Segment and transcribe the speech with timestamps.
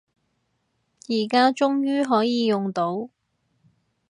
[1.09, 3.09] 而家終於可以用到